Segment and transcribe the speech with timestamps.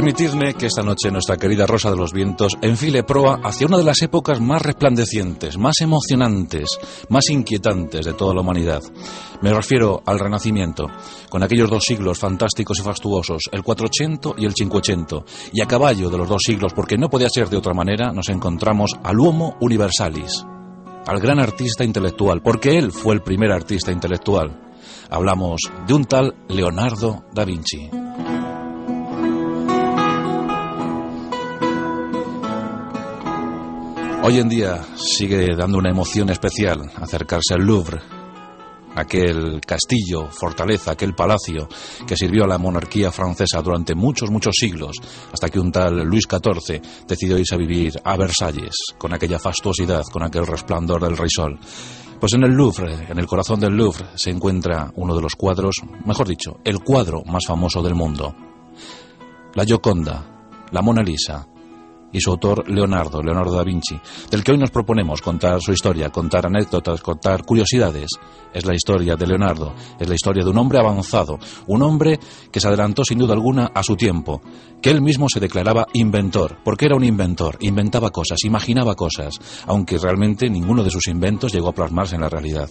[0.00, 3.84] Permitidme que esta noche nuestra querida Rosa de los Vientos enfile proa hacia una de
[3.84, 6.78] las épocas más resplandecientes, más emocionantes,
[7.10, 8.80] más inquietantes de toda la humanidad.
[9.42, 10.86] Me refiero al Renacimiento,
[11.28, 15.16] con aquellos dos siglos fantásticos y fastuosos, el 480 y el 580,
[15.52, 18.30] y a caballo de los dos siglos, porque no podía ser de otra manera, nos
[18.30, 20.46] encontramos al Uomo Universalis,
[21.06, 24.72] al gran artista intelectual, porque él fue el primer artista intelectual.
[25.10, 28.09] Hablamos de un tal Leonardo da Vinci.
[34.22, 38.00] Hoy en día sigue dando una emoción especial acercarse al Louvre,
[38.94, 41.66] aquel castillo, fortaleza, aquel palacio
[42.06, 44.98] que sirvió a la monarquía francesa durante muchos, muchos siglos,
[45.32, 50.04] hasta que un tal Luis XIV decidió irse a vivir a Versalles, con aquella fastuosidad,
[50.12, 51.58] con aquel resplandor del rey sol.
[52.20, 55.76] Pues en el Louvre, en el corazón del Louvre, se encuentra uno de los cuadros,
[56.04, 58.34] mejor dicho, el cuadro más famoso del mundo.
[59.54, 60.26] La Gioconda,
[60.70, 61.46] la Mona Lisa,
[62.12, 63.98] y su autor Leonardo, Leonardo da Vinci,
[64.30, 68.10] del que hoy nos proponemos contar su historia, contar anécdotas, contar curiosidades.
[68.52, 72.18] Es la historia de Leonardo, es la historia de un hombre avanzado, un hombre
[72.50, 74.42] que se adelantó sin duda alguna a su tiempo,
[74.82, 79.34] que él mismo se declaraba inventor, porque era un inventor, inventaba cosas, imaginaba cosas,
[79.66, 82.68] aunque realmente ninguno de sus inventos llegó a plasmarse en la realidad.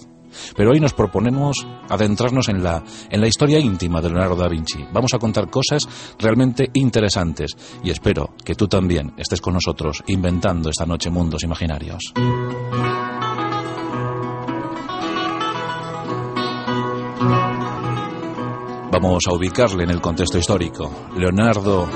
[0.56, 1.56] Pero hoy nos proponemos
[1.90, 4.86] adentrarnos en la, en la historia íntima de Leonardo da Vinci.
[4.92, 7.52] Vamos a contar cosas realmente interesantes
[7.84, 12.14] y espero que tú también estés con nosotros inventando esta noche mundos imaginarios.
[18.92, 20.92] Vamos a ubicarle en el contexto histórico.
[21.16, 21.88] Leonardo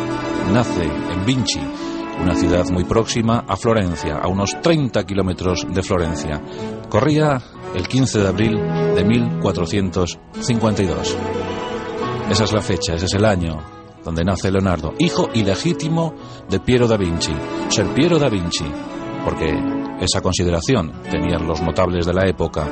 [0.53, 1.59] nace en Vinci,
[2.23, 6.41] una ciudad muy próxima a Florencia, a unos 30 kilómetros de Florencia.
[6.87, 7.41] Corría
[7.75, 8.55] el 15 de abril
[8.95, 11.17] de 1452.
[12.29, 13.59] Esa es la fecha, ese es el año
[14.05, 16.13] donde nace Leonardo, hijo ilegítimo
[16.49, 17.33] de Piero da Vinci,
[17.69, 18.65] ser Piero da Vinci,
[19.25, 19.53] porque
[19.99, 22.69] esa consideración tenían los notables de la época,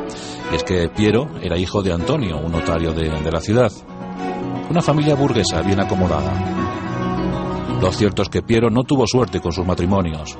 [0.51, 3.71] y es que Piero era hijo de Antonio, un notario de, de la ciudad,
[4.69, 6.90] una familia burguesa bien acomodada.
[7.81, 10.37] Lo cierto es que Piero no tuvo suerte con sus matrimonios.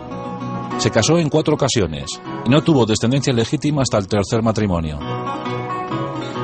[0.78, 5.00] Se casó en cuatro ocasiones y no tuvo descendencia legítima hasta el tercer matrimonio.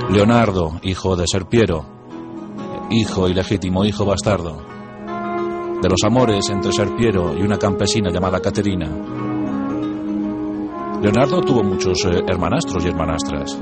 [0.09, 1.85] Leonardo, hijo de Ser Piero,
[2.89, 4.57] hijo ilegítimo, hijo bastardo,
[5.81, 8.89] de los amores entre Ser Piero y una campesina llamada Caterina.
[10.99, 13.55] Leonardo tuvo muchos eh, hermanastros y hermanastras.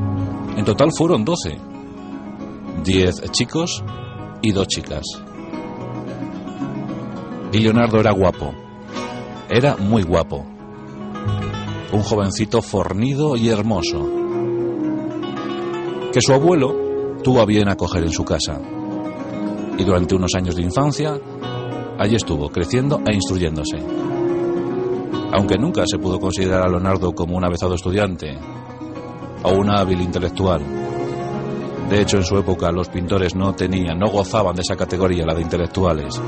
[0.56, 1.60] En total fueron doce.
[2.82, 3.84] Diez chicos
[4.42, 5.04] y dos chicas.
[7.52, 8.54] Y Leonardo era guapo.
[9.50, 10.46] Era muy guapo
[11.96, 14.06] un jovencito fornido y hermoso,
[16.12, 18.60] que su abuelo tuvo a bien acoger en su casa.
[19.78, 21.18] Y durante unos años de infancia,
[21.98, 23.78] allí estuvo, creciendo e instruyéndose.
[25.34, 28.38] Aunque nunca se pudo considerar a Leonardo como un avezado estudiante
[29.44, 30.62] o un hábil intelectual.
[31.90, 35.36] De hecho, en su época los pintores no tenían, no gozaban de esa categoría, la
[35.36, 36.22] de intelectuales.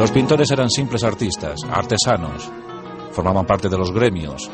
[0.00, 2.50] Los pintores eran simples artistas, artesanos,
[3.12, 4.50] formaban parte de los gremios,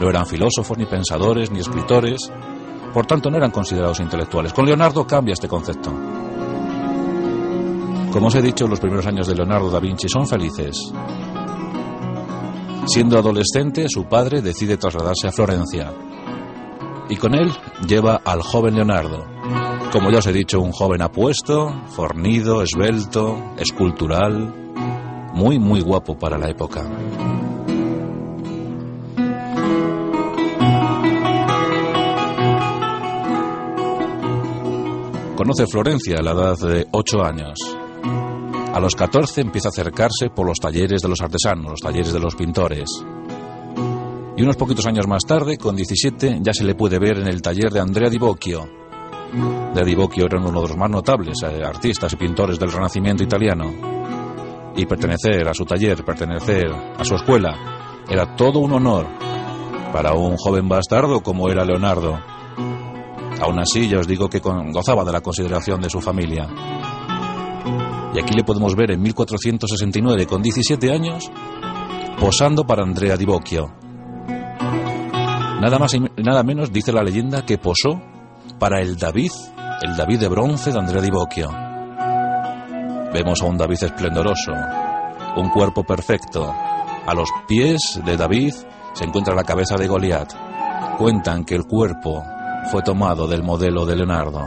[0.00, 2.32] no eran filósofos, ni pensadores, ni escritores,
[2.92, 4.52] por tanto no eran considerados intelectuales.
[4.52, 5.92] Con Leonardo cambia este concepto.
[8.10, 10.92] Como os he dicho, los primeros años de Leonardo da Vinci son felices.
[12.86, 15.92] Siendo adolescente, su padre decide trasladarse a Florencia.
[17.08, 17.52] Y con él
[17.86, 19.24] lleva al joven Leonardo.
[19.92, 24.67] Como ya os he dicho, un joven apuesto, fornido, esbelto, escultural,
[25.38, 26.82] muy, muy guapo para la época.
[35.36, 37.56] Conoce Florencia a la edad de 8 años.
[38.74, 42.18] A los 14 empieza a acercarse por los talleres de los artesanos, los talleres de
[42.18, 42.90] los pintores.
[44.36, 47.40] Y unos poquitos años más tarde, con 17, ya se le puede ver en el
[47.40, 48.68] taller de Andrea Di Bocchio.
[49.72, 53.97] De Di era uno de los más notables eh, artistas y pintores del Renacimiento italiano.
[54.78, 59.08] Y pertenecer a su taller, pertenecer a su escuela, era todo un honor
[59.92, 62.16] para un joven bastardo como era Leonardo.
[63.42, 66.48] Aún así, ya os digo que gozaba de la consideración de su familia.
[68.14, 71.28] Y aquí le podemos ver en 1469, con 17 años,
[72.20, 73.72] posando para Andrea Di Bocchio.
[75.60, 78.00] Nada más y nada menos dice la leyenda que posó
[78.60, 79.32] para el David,
[79.82, 81.67] el David de bronce de Andrea Di Bocchio.
[83.12, 84.52] Vemos a un David esplendoroso,
[85.36, 86.54] un cuerpo perfecto.
[87.06, 88.52] A los pies de David
[88.92, 90.32] se encuentra la cabeza de Goliat.
[90.98, 92.22] Cuentan que el cuerpo
[92.70, 94.46] fue tomado del modelo de Leonardo.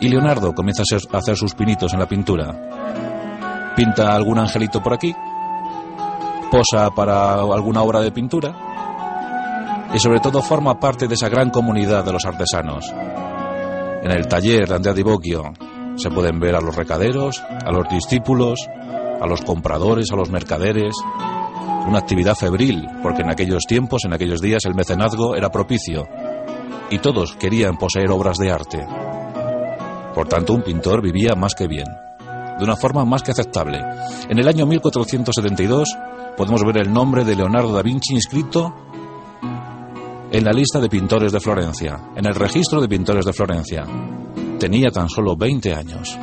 [0.00, 3.72] Y Leonardo comienza a hacer sus pinitos en la pintura.
[3.74, 5.14] Pinta algún angelito por aquí,
[6.50, 8.54] posa para alguna obra de pintura
[9.92, 12.92] y sobre todo forma parte de esa gran comunidad de los artesanos.
[14.02, 15.02] En el taller de Andrea Di
[15.96, 18.68] se pueden ver a los recaderos, a los discípulos,
[19.20, 20.94] a los compradores, a los mercaderes.
[21.86, 26.08] Una actividad febril, porque en aquellos tiempos, en aquellos días, el mecenazgo era propicio
[26.90, 28.86] y todos querían poseer obras de arte.
[30.14, 31.86] Por tanto, un pintor vivía más que bien,
[32.58, 33.80] de una forma más que aceptable.
[34.28, 35.96] En el año 1472
[36.36, 38.74] podemos ver el nombre de Leonardo da Vinci inscrito
[40.30, 43.84] en la lista de pintores de Florencia, en el registro de pintores de Florencia.
[44.64, 46.18] Tenía tan solo 20 años.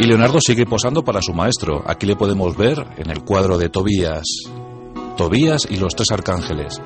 [0.00, 1.84] Y Leonardo sigue posando para su maestro.
[1.86, 4.24] Aquí le podemos ver en el cuadro de Tobías.
[5.16, 6.82] Tobías y los tres arcángeles.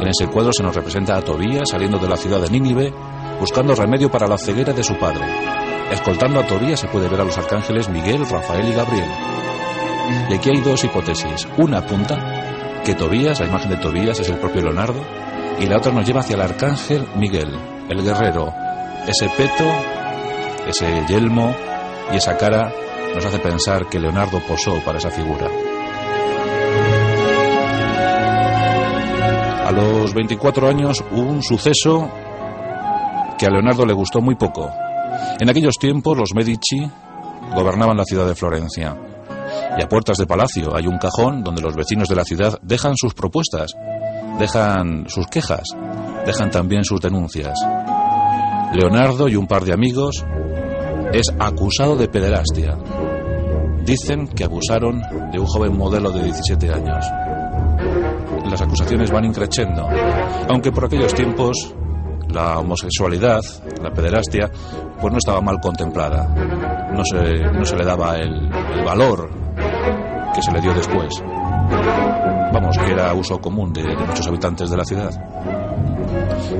[0.00, 2.90] En ese cuadro se nos representa a Tobías saliendo de la ciudad de Nínive
[3.38, 5.26] buscando remedio para la ceguera de su padre.
[5.92, 9.10] Escoltando a Tobías se puede ver a los arcángeles Miguel, Rafael y Gabriel.
[10.30, 11.46] Y aquí hay dos hipótesis.
[11.58, 12.44] Una apunta
[12.84, 15.00] que Tobías, la imagen de Tobías es el propio Leonardo,
[15.58, 17.48] y la otra nos lleva hacia el arcángel Miguel,
[17.88, 18.52] el guerrero.
[19.06, 19.64] Ese peto,
[20.66, 21.54] ese yelmo,
[22.12, 22.72] y esa cara
[23.14, 25.48] nos hace pensar que Leonardo posó para esa figura.
[29.64, 32.10] A los 24 años hubo un suceso
[33.38, 34.70] que a Leonardo le gustó muy poco.
[35.40, 36.90] En aquellos tiempos los Medici
[37.54, 38.94] gobernaban la ciudad de Florencia.
[39.78, 42.94] Y a puertas de palacio hay un cajón donde los vecinos de la ciudad dejan
[42.96, 43.72] sus propuestas,
[44.38, 45.64] dejan sus quejas,
[46.26, 47.58] dejan también sus denuncias.
[48.72, 50.24] Leonardo y un par de amigos
[51.12, 52.76] es acusado de pederastia.
[53.84, 57.04] Dicen que abusaron de un joven modelo de 17 años.
[58.50, 59.86] Las acusaciones van increciendo,
[60.48, 61.74] aunque por aquellos tiempos
[62.30, 63.40] la homosexualidad,
[63.82, 64.50] la pederastia,
[65.00, 66.26] pues no estaba mal contemplada.
[66.92, 69.43] No se, no se le daba el, el valor
[70.34, 71.22] que se le dio después.
[72.52, 75.10] Vamos, que era uso común de, muchos habitantes de la ciudad.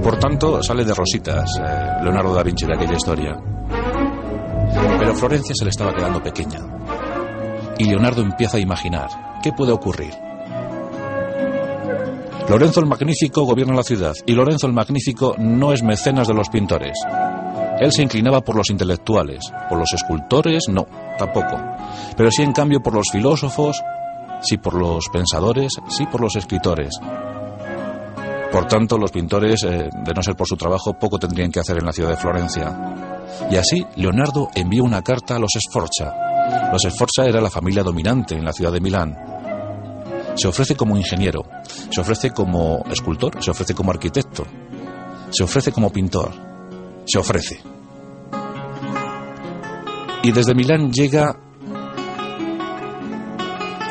[0.03, 3.37] Por tanto, sale de rositas eh, Leonardo da Vinci de aquella historia.
[4.99, 6.61] Pero Florencia se le estaba quedando pequeña.
[7.79, 9.09] Y Leonardo empieza a imaginar
[9.43, 10.15] qué puede ocurrir.
[12.49, 16.51] Lorenzo el Magnífico gobierna la ciudad y Lorenzo el Magnífico no es mecenas de los
[16.51, 16.95] pintores.
[17.81, 20.87] Él se inclinaba por los intelectuales, por los escultores no,
[21.19, 21.61] tampoco.
[22.17, 23.83] Pero sí en cambio por los filósofos,
[24.41, 26.95] sí por los pensadores, sí por los escritores.
[28.53, 31.79] Por tanto, los pintores, eh, de no ser por su trabajo, poco tendrían que hacer
[31.79, 32.95] en la ciudad de Florencia.
[33.51, 36.71] Y así, Leonardo envió una carta a los Sforza.
[36.71, 39.17] Los Sforza era la familia dominante en la ciudad de Milán.
[40.37, 41.43] Se ofrece como ingeniero,
[41.91, 44.45] se ofrece como escultor, se ofrece como arquitecto,
[45.31, 46.54] se ofrece como pintor,
[47.07, 47.61] se ofrece.
[50.23, 51.39] Y desde Milán llega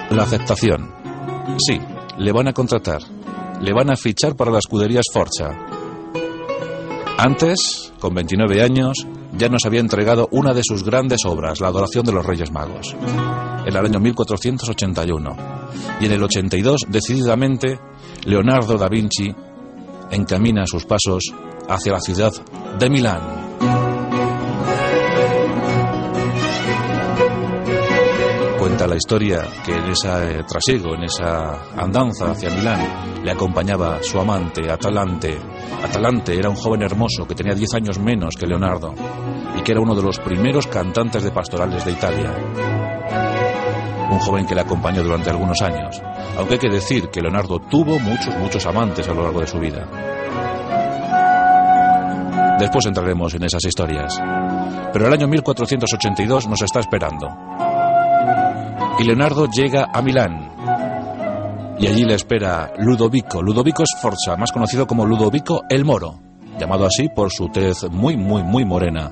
[0.09, 0.91] la aceptación.
[1.59, 1.79] Sí,
[2.17, 3.01] le van a contratar,
[3.61, 5.51] le van a fichar para la escudería Sforza.
[7.17, 9.07] Antes, con 29 años,
[9.37, 12.95] ya nos había entregado una de sus grandes obras, La Adoración de los Reyes Magos,
[13.65, 15.37] en el año 1481.
[16.01, 17.79] Y en el 82, decididamente,
[18.25, 19.33] Leonardo da Vinci
[20.11, 21.33] encamina sus pasos
[21.67, 22.31] hacia la ciudad
[22.79, 23.21] de Milán.
[28.57, 34.19] Cuenta la historia que en ese trasiego, en esa andanza hacia Milán, le acompañaba su
[34.19, 35.37] amante, Atalante.
[35.83, 38.93] Atalante era un joven hermoso que tenía 10 años menos que Leonardo
[39.57, 42.33] y que era uno de los primeros cantantes de pastorales de Italia.
[44.09, 46.01] Un joven que le acompañó durante algunos años,
[46.37, 49.59] aunque hay que decir que Leonardo tuvo muchos, muchos amantes a lo largo de su
[49.59, 49.87] vida.
[52.63, 54.17] Después entraremos en esas historias.
[54.93, 57.27] Pero el año 1482 nos está esperando.
[58.97, 60.49] Y Leonardo llega a Milán.
[61.77, 66.21] Y allí le espera Ludovico, Ludovico Sforza, más conocido como Ludovico el Moro,
[66.57, 69.11] llamado así por su tez muy, muy, muy morena.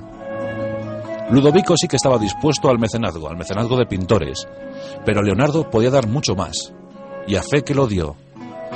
[1.28, 4.48] Ludovico sí que estaba dispuesto al mecenazgo, al mecenazgo de pintores,
[5.04, 6.72] pero Leonardo podía dar mucho más,
[7.26, 8.16] y a fe que lo dio.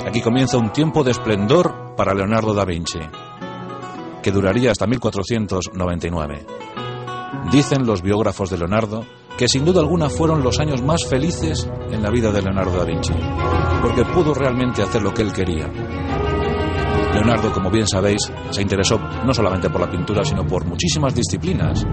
[0.07, 2.99] Aquí comienza un tiempo de esplendor para Leonardo da Vinci,
[4.27, 6.45] que duraría hasta 1499.
[7.49, 9.05] Dicen los biógrafos de Leonardo
[9.37, 12.83] que sin duda alguna fueron los años más felices en la vida de Leonardo da
[12.83, 13.13] Vinci,
[13.81, 15.69] porque pudo realmente hacer lo que él quería.
[17.13, 21.85] Leonardo, como bien sabéis, se interesó no solamente por la pintura, sino por muchísimas disciplinas.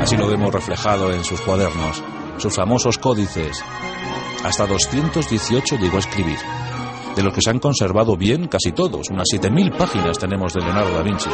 [0.00, 2.02] Así lo vemos reflejado en sus cuadernos,
[2.38, 3.62] sus famosos códices.
[4.42, 6.38] Hasta 218 llegó a escribir.
[7.16, 9.10] De los que se han conservado bien casi todos.
[9.10, 11.30] Unas 7.000 páginas tenemos de Leonardo da Vinci.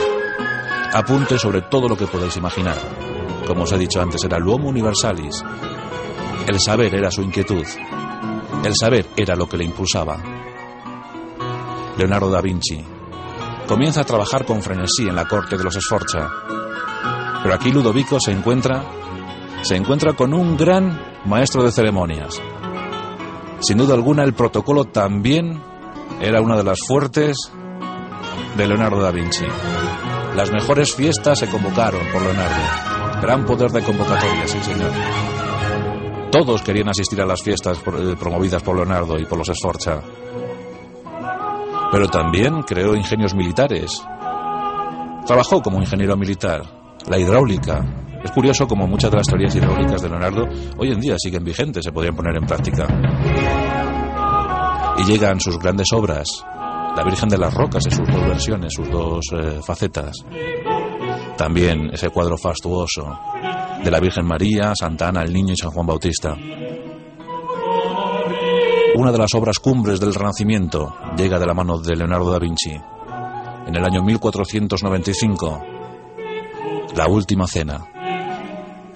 [0.92, 2.76] Apunte sobre todo lo que podéis imaginar.
[3.46, 5.44] Como os he dicho antes, era el homo universalis.
[6.46, 7.64] El saber era su inquietud.
[8.64, 10.16] El saber era lo que le impulsaba.
[11.96, 12.84] Leonardo da Vinci
[13.66, 16.30] comienza a trabajar con frenesí en la corte de los Sforza.
[17.42, 18.84] Pero aquí Ludovico se encuentra
[19.62, 22.40] se encuentra con un gran maestro de ceremonias.
[23.60, 25.60] Sin duda alguna el protocolo también
[26.20, 27.36] era una de las fuertes
[28.56, 29.44] de Leonardo da Vinci.
[30.34, 33.20] Las mejores fiestas se convocaron por Leonardo.
[33.22, 34.90] Gran poder de convocatoria, sí señor.
[36.30, 40.02] Todos querían asistir a las fiestas eh, promovidas por Leonardo y por los Sforza.
[41.90, 44.02] Pero también creó ingenios militares.
[45.26, 46.62] Trabajó como ingeniero militar.
[47.08, 47.84] La hidráulica,
[48.26, 50.48] es curioso como muchas de las teorías hidráulicas de Leonardo
[50.78, 52.86] hoy en día siguen vigentes, se podrían poner en práctica.
[55.06, 56.26] Llegan sus grandes obras,
[56.96, 60.16] La Virgen de las Rocas en sus dos versiones, sus dos eh, facetas.
[61.36, 63.18] También ese cuadro fastuoso
[63.82, 66.36] de la Virgen María, Santa Ana, el Niño y San Juan Bautista.
[68.96, 72.74] Una de las obras cumbres del Renacimiento llega de la mano de Leonardo da Vinci.
[73.66, 75.62] En el año 1495,
[76.96, 77.86] La Última Cena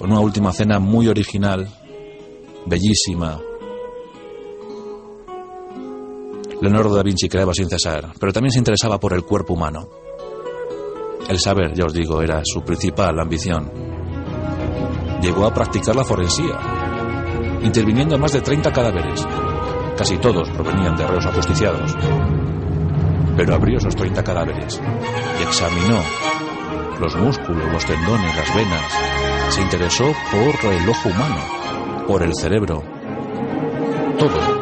[0.00, 1.68] una última cena muy original,
[2.64, 3.38] bellísima.
[6.60, 9.88] Leonardo da Vinci creaba sin cesar, pero también se interesaba por el cuerpo humano.
[11.28, 13.70] El saber, ya os digo, era su principal ambición.
[15.22, 16.58] Llegó a practicar la forensía,
[17.62, 19.26] interviniendo en más de 30 cadáveres.
[19.96, 21.94] Casi todos provenían de reos ajusticiados.
[23.36, 24.80] Pero abrió esos 30 cadáveres
[25.38, 26.00] y examinó
[27.00, 28.92] los músculos, los tendones, las venas.
[29.48, 32.82] Se interesó por el ojo humano, por el cerebro.
[34.18, 34.59] Todo,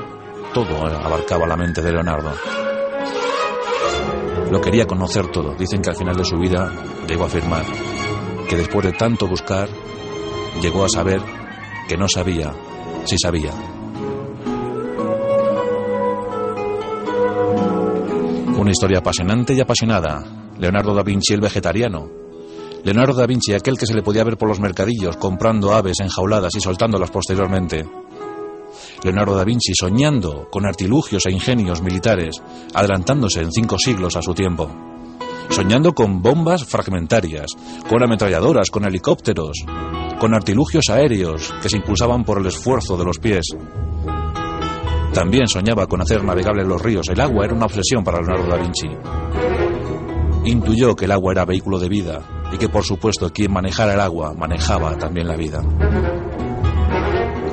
[0.53, 2.33] todo abarcaba la mente de Leonardo.
[4.51, 5.55] Lo quería conocer todo.
[5.55, 6.73] Dicen que al final de su vida
[7.07, 7.65] llegó a afirmar
[8.49, 9.69] que después de tanto buscar,
[10.63, 11.21] llegó a saber
[11.87, 12.55] que no sabía
[13.05, 13.53] si sabía.
[18.57, 20.25] Una historia apasionante y apasionada.
[20.59, 22.09] Leonardo da Vinci el vegetariano,
[22.85, 26.55] Leonardo da Vinci, aquel que se le podía ver por los mercadillos comprando aves enjauladas
[26.55, 27.85] y soltándolas posteriormente.
[29.03, 32.43] Leonardo da Vinci soñando con artilugios e ingenios militares,
[32.75, 34.71] adelantándose en cinco siglos a su tiempo.
[35.51, 37.47] Soñando con bombas fragmentarias,
[37.89, 39.65] con ametralladoras, con helicópteros,
[40.19, 43.47] con artilugios aéreos que se impulsaban por el esfuerzo de los pies.
[45.15, 47.09] También soñaba con hacer navegables los ríos.
[47.09, 48.89] El agua era una obsesión para Leonardo da Vinci.
[50.45, 52.21] Intuyó que el agua era vehículo de vida,
[52.53, 55.63] y que por supuesto quien manejara el agua manejaba también la vida.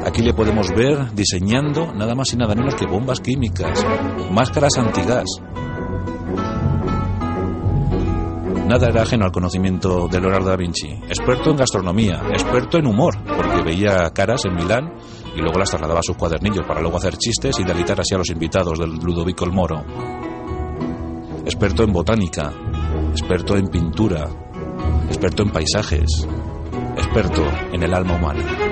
[0.06, 3.84] Aquí le podemos ver diseñando nada más y nada menos que bombas químicas,
[4.32, 5.26] máscaras antigas.
[8.68, 10.88] Nada era ajeno al conocimiento de Leonardo da Vinci.
[11.08, 14.94] Experto en gastronomía, experto en humor, porque veía caras en Milán
[15.36, 18.18] y luego las trasladaba a sus cuadernillos para luego hacer chistes y delitar así a
[18.20, 19.84] los invitados del Ludovico el Moro.
[21.46, 22.52] Experto en botánica,
[23.12, 24.26] experto en pintura,
[25.08, 26.28] experto en paisajes,
[26.98, 28.65] experto en el alma humana.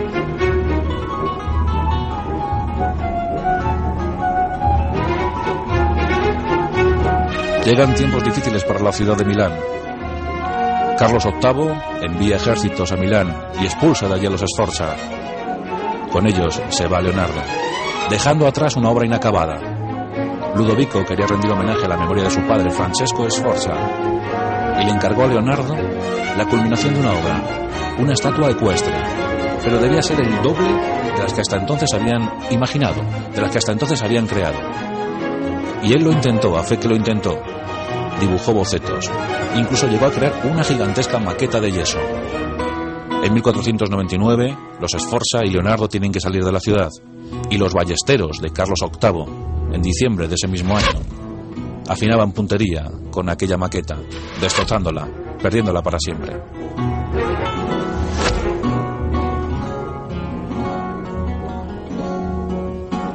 [7.65, 9.53] Llegan tiempos difíciles para la ciudad de Milán.
[10.97, 14.95] Carlos VIII envía ejércitos a Milán y expulsa de allí a los Sforza.
[16.11, 17.41] Con ellos se va Leonardo,
[18.09, 19.61] dejando atrás una obra inacabada.
[20.55, 23.73] Ludovico quería rendir homenaje a la memoria de su padre, Francesco Sforza,
[24.81, 25.73] y le encargó a Leonardo
[26.37, 27.41] la culminación de una obra,
[27.97, 28.93] una estatua ecuestre,
[29.63, 30.67] pero debía ser el doble
[31.15, 33.01] de las que hasta entonces habían imaginado,
[33.33, 34.59] de las que hasta entonces habían creado.
[35.81, 37.52] Y él lo intentó, a fe que lo intentó.
[38.19, 39.09] Dibujó bocetos,
[39.55, 41.99] incluso llegó a crear una gigantesca maqueta de yeso.
[43.23, 46.89] En 1499, los Esforza y Leonardo tienen que salir de la ciudad,
[47.49, 49.25] y los ballesteros de Carlos VIII,
[49.73, 50.99] en diciembre de ese mismo año,
[51.87, 53.97] afinaban puntería con aquella maqueta,
[54.41, 55.07] destrozándola,
[55.41, 56.33] perdiéndola para siempre.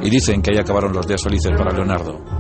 [0.02, 2.37] Y dicen que ahí acabaron los días felices para Leonardo.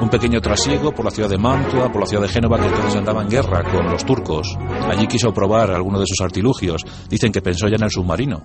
[0.00, 2.96] Un pequeño trasiego por la ciudad de Mantua, por la ciudad de Génova, que entonces
[2.96, 4.56] andaba en guerra con los turcos.
[4.90, 6.82] Allí quiso probar alguno de sus artilugios.
[7.08, 8.42] Dicen que pensó ya en el submarino.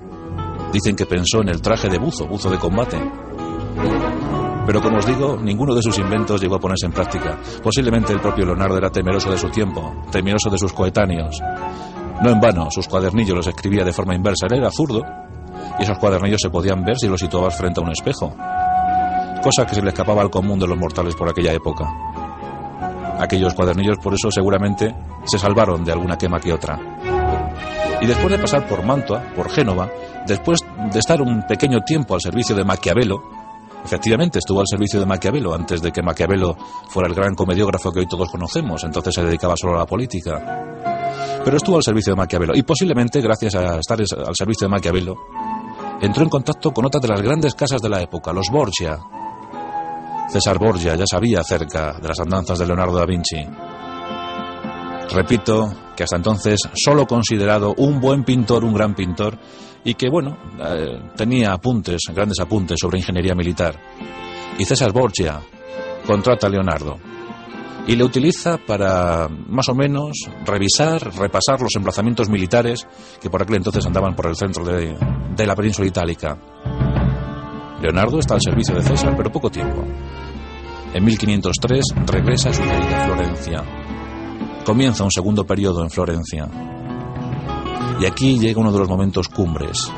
[0.71, 2.97] Dicen que pensó en el traje de buzo, buzo de combate.
[4.65, 7.37] Pero como os digo, ninguno de sus inventos llegó a ponerse en práctica.
[7.61, 11.41] Posiblemente el propio Leonardo era temeroso de su tiempo, temeroso de sus coetáneos.
[12.23, 14.45] No en vano, sus cuadernillos los escribía de forma inversa.
[14.49, 15.01] Él era zurdo
[15.79, 18.33] y esos cuadernillos se podían ver si los situabas frente a un espejo.
[19.41, 21.85] Cosa que se le escapaba al común de los mortales por aquella época.
[23.19, 24.95] Aquellos cuadernillos por eso seguramente
[25.25, 26.79] se salvaron de alguna quema que otra.
[28.01, 29.89] Y después de pasar por Mantua, por Génova,
[30.25, 33.21] después de estar un pequeño tiempo al servicio de Maquiavelo,
[33.83, 36.55] efectivamente estuvo al servicio de Maquiavelo antes de que Maquiavelo
[36.89, 40.65] fuera el gran comediógrafo que hoy todos conocemos, entonces se dedicaba solo a la política.
[41.43, 45.15] Pero estuvo al servicio de Maquiavelo y posiblemente gracias a estar al servicio de Maquiavelo
[46.01, 48.97] entró en contacto con otra de las grandes casas de la época, los Borgia.
[50.31, 53.45] César Borgia ya sabía acerca de las andanzas de Leonardo da Vinci.
[55.13, 59.37] Repito que hasta entonces solo considerado un buen pintor, un gran pintor,
[59.83, 63.75] y que, bueno, eh, tenía apuntes, grandes apuntes sobre ingeniería militar.
[64.57, 65.41] Y César Borgia
[66.05, 66.97] contrata a Leonardo
[67.87, 70.11] y le utiliza para, más o menos,
[70.45, 72.87] revisar, repasar los emplazamientos militares
[73.19, 74.95] que por aquel entonces andaban por el centro de,
[75.35, 76.37] de la península itálica.
[77.81, 79.83] Leonardo está al servicio de César, pero poco tiempo.
[80.93, 83.63] En 1503 regresa a su querida Florencia.
[84.65, 86.49] Comienza un segundo periodo en Florencia.
[87.99, 89.89] Y aquí llega uno de los momentos cumbres.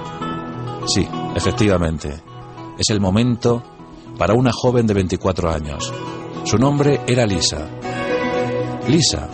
[0.86, 2.22] Sí, efectivamente.
[2.78, 3.64] Es el momento
[4.18, 5.92] para una joven de 24 años.
[6.44, 7.68] Su nombre era Lisa.
[8.88, 9.30] Lisa,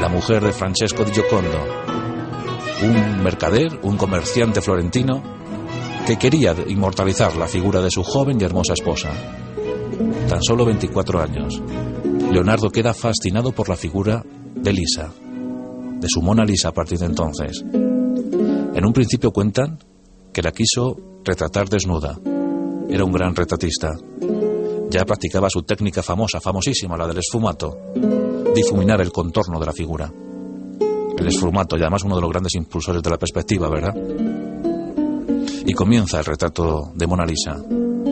[0.00, 1.64] la mujer de Francesco di Giocondo,
[2.82, 5.22] un mercader, un comerciante florentino
[6.06, 9.10] que quería inmortalizar la figura de su joven y hermosa esposa.
[10.28, 11.62] Tan solo 24 años.
[12.30, 15.12] Leonardo queda fascinado por la figura de Lisa,
[16.00, 17.62] de su Mona Lisa a partir de entonces.
[17.62, 19.78] En un principio cuentan
[20.32, 22.18] que la quiso retratar desnuda.
[22.88, 23.90] Era un gran retratista.
[24.90, 27.78] Ya practicaba su técnica famosa, famosísima, la del esfumato,
[28.54, 30.12] difuminar el contorno de la figura.
[31.16, 33.94] El esfumato, y además uno de los grandes impulsores de la perspectiva, ¿verdad?
[35.66, 37.62] Y comienza el retrato de Mona Lisa,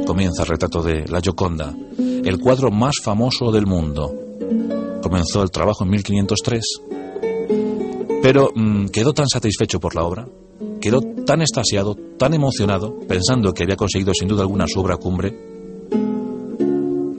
[0.09, 4.11] comienza el retrato de La Gioconda, el cuadro más famoso del mundo.
[5.03, 6.64] Comenzó el trabajo en 1503,
[8.23, 10.27] pero mm, quedó tan satisfecho por la obra,
[10.81, 15.38] quedó tan estasiado, tan emocionado, pensando que había conseguido sin duda alguna su obra cumbre,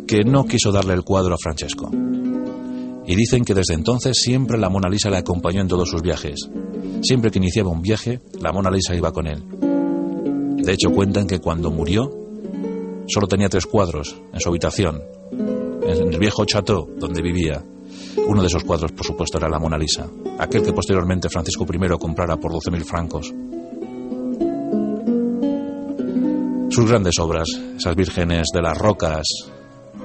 [0.08, 1.92] que no quiso darle el cuadro a Francesco.
[3.06, 6.50] Y dicen que desde entonces siempre la Mona Lisa le acompañó en todos sus viajes.
[7.04, 9.44] Siempre que iniciaba un viaje, la Mona Lisa iba con él.
[10.64, 12.19] De hecho, cuentan que cuando murió,
[13.10, 17.64] solo tenía tres cuadros en su habitación, en el viejo chateau donde vivía.
[18.28, 21.98] Uno de esos cuadros, por supuesto, era la Mona Lisa, aquel que posteriormente Francisco I
[21.98, 23.34] comprara por 12.000 francos.
[26.70, 29.24] Sus grandes obras, esas vírgenes de las rocas,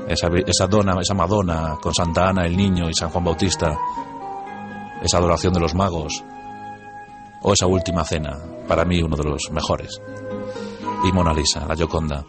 [0.09, 3.77] esa, esa, dona, esa Madonna con Santa Ana, el Niño y San Juan Bautista,
[5.03, 6.25] esa adoración de los magos,
[7.43, 10.01] o esa última cena, para mí uno de los mejores,
[11.05, 12.25] y Mona Lisa, la Gioconda.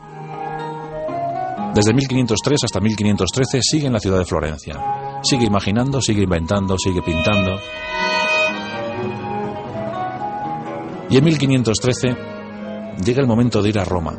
[1.76, 5.20] Desde 1503 hasta 1513 sigue en la ciudad de Florencia.
[5.22, 7.60] Sigue imaginando, sigue inventando, sigue pintando.
[11.10, 12.16] Y en 1513
[13.04, 14.14] llega el momento de ir a Roma.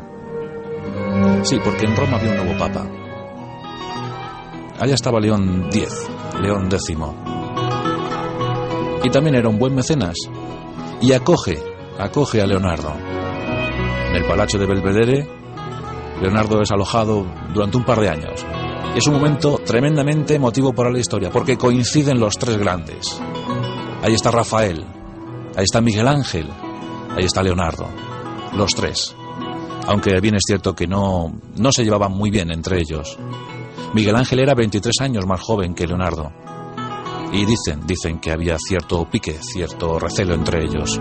[1.41, 2.87] Sí, porque en Roma había un nuevo papa.
[4.79, 6.07] Allá estaba León X,
[6.39, 6.95] León X.
[9.03, 10.15] Y también era un buen mecenas.
[11.01, 11.57] Y acoge,
[11.97, 12.93] acoge a Leonardo.
[14.09, 15.36] En el Palacio de Belvedere
[16.21, 18.45] Leonardo es alojado durante un par de años.
[18.95, 23.21] Es un momento tremendamente emotivo para la historia, porque coinciden los tres grandes.
[24.01, 24.83] Ahí está Rafael,
[25.55, 26.47] ahí está Miguel Ángel,
[27.15, 27.87] ahí está Leonardo.
[28.55, 29.15] Los tres.
[29.87, 33.17] Aunque bien es cierto que no, no se llevaban muy bien entre ellos.
[33.93, 36.31] Miguel Ángel era 23 años más joven que Leonardo.
[37.31, 40.99] Y dicen, dicen que había cierto pique, cierto recelo entre ellos.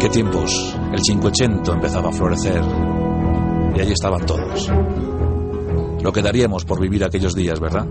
[0.00, 0.76] ¿Qué tiempos?
[0.92, 2.62] El Cinquecento empezaba a florecer
[3.74, 4.70] y allí estaban todos.
[6.00, 7.84] Lo que daríamos por vivir aquellos días, ¿verdad?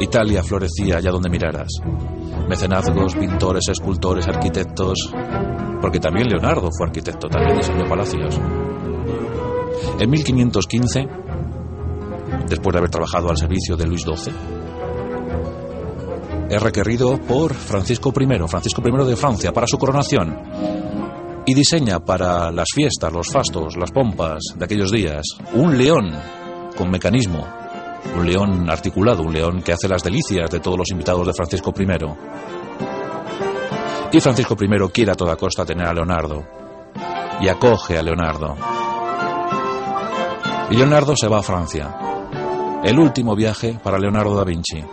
[0.00, 1.68] Italia florecía allá donde miraras.
[2.48, 5.12] Mecenazgos, pintores, escultores, arquitectos,
[5.80, 8.40] porque también Leonardo fue arquitecto, también diseñó palacios.
[10.00, 11.06] En 1515,
[12.48, 14.57] después de haber trabajado al servicio de Luis XII,
[16.48, 20.34] es requerido por Francisco I, Francisco I de Francia, para su coronación.
[21.46, 26.10] Y diseña para las fiestas, los fastos, las pompas de aquellos días, un león
[26.76, 27.46] con mecanismo,
[28.14, 31.72] un león articulado, un león que hace las delicias de todos los invitados de Francisco
[31.78, 31.86] I.
[34.12, 36.44] Y Francisco I quiere a toda costa tener a Leonardo
[37.40, 38.56] y acoge a Leonardo.
[40.70, 41.94] Y Leonardo se va a Francia.
[42.84, 44.84] El último viaje para Leonardo da Vinci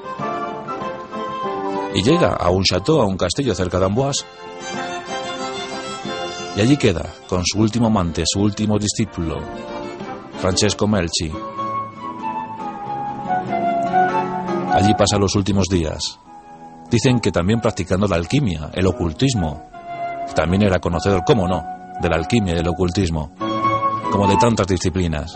[1.96, 4.26] y llega a un chateau, a un castillo cerca de Amboise.
[6.58, 9.38] Y allí queda, con su último amante, su último discípulo,
[10.40, 11.32] Francesco Melchi.
[14.74, 16.20] Allí pasa los últimos días.
[16.92, 19.64] Dicen que también practicando la alquimia, el ocultismo.
[20.36, 21.64] También era conocedor, cómo no,
[22.02, 23.32] de la alquimia y del ocultismo,
[24.12, 25.34] como de tantas disciplinas.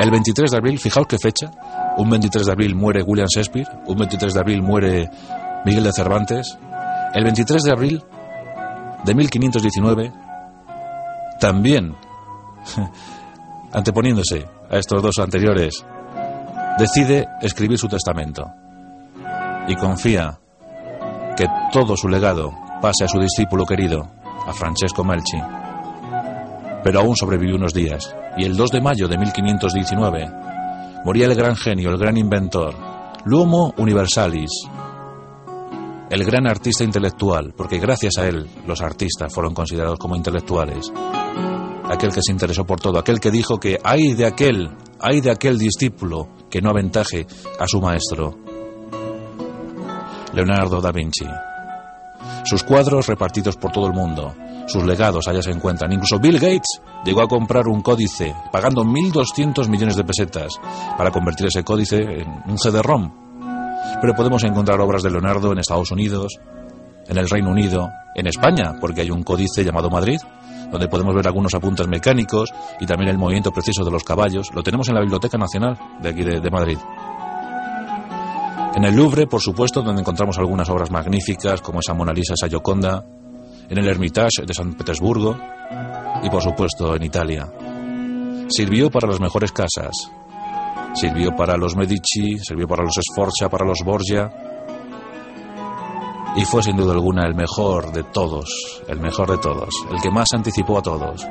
[0.00, 1.52] El 23 de abril, fijaos qué fecha,
[1.96, 5.10] un 23 de abril muere William Shakespeare, un 23 de abril muere
[5.64, 6.58] Miguel de Cervantes.
[7.14, 8.02] El 23 de abril
[9.04, 10.12] de 1519,
[11.40, 11.94] también,
[13.72, 15.84] anteponiéndose a estos dos anteriores,
[16.78, 18.50] decide escribir su testamento
[19.68, 20.38] y confía
[21.36, 24.10] que todo su legado pase a su discípulo querido,
[24.46, 25.38] a Francesco Melchi.
[26.82, 30.53] Pero aún sobrevivió unos días, y el 2 de mayo de 1519
[31.04, 32.74] moría el gran genio, el gran inventor,
[33.24, 34.50] Luomo Universalis,
[36.10, 40.92] el gran artista intelectual, porque gracias a él los artistas fueron considerados como intelectuales.
[41.84, 45.30] Aquel que se interesó por todo, aquel que dijo que hay de aquel, hay de
[45.30, 47.26] aquel discípulo que no aventaje
[47.58, 48.38] a su maestro.
[50.32, 51.26] Leonardo da Vinci.
[52.44, 54.34] Sus cuadros repartidos por todo el mundo,
[54.66, 55.92] sus legados allá se encuentran.
[55.92, 60.54] Incluso Bill Gates llegó a comprar un códice pagando 1.200 millones de pesetas
[60.96, 63.10] para convertir ese códice en un CD-ROM.
[64.00, 66.38] Pero podemos encontrar obras de Leonardo en Estados Unidos,
[67.06, 70.18] en el Reino Unido, en España, porque hay un códice llamado Madrid,
[70.70, 74.50] donde podemos ver algunos apuntes mecánicos y también el movimiento preciso de los caballos.
[74.54, 76.78] Lo tenemos en la Biblioteca Nacional de aquí de, Madrid.
[78.74, 82.48] En el Louvre, por supuesto, donde encontramos algunas obras magníficas, como esa Mona Lisa, esa
[82.48, 83.04] Gioconda,
[83.68, 85.36] en el Hermitage de San Petersburgo
[86.22, 87.50] y, por supuesto, en Italia.
[88.48, 89.92] Sirvió para las mejores casas,
[90.94, 94.30] sirvió para los Medici, sirvió para los Sforza, para los Borgia,
[96.36, 100.10] y fue sin duda alguna el mejor de todos, el mejor de todos, el que
[100.10, 101.26] más anticipó a todos,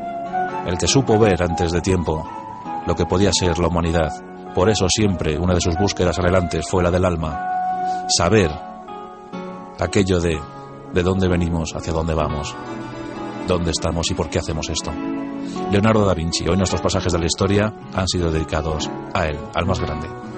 [0.65, 2.27] el que supo ver antes de tiempo
[2.87, 4.11] lo que podía ser la humanidad
[4.53, 8.05] por eso siempre una de sus búsquedas adelante fue la del alma.
[8.07, 8.51] Saber
[9.79, 10.39] aquello de
[10.93, 12.55] de dónde venimos, hacia dónde vamos,
[13.47, 14.91] dónde estamos y por qué hacemos esto.
[15.71, 19.65] Leonardo da Vinci, hoy nuestros pasajes de la historia han sido dedicados a él, al
[19.65, 20.32] más grande.